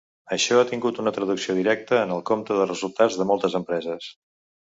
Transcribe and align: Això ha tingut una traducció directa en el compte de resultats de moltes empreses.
Això 0.35 0.55
ha 0.59 0.63
tingut 0.69 1.01
una 1.03 1.11
traducció 1.17 1.55
directa 1.57 1.99
en 2.05 2.15
el 2.17 2.23
compte 2.31 2.57
de 2.61 2.65
resultats 2.71 3.17
de 3.21 3.27
moltes 3.33 3.61
empreses. 3.63 4.09